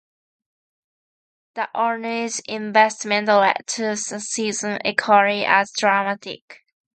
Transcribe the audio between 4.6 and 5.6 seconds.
equally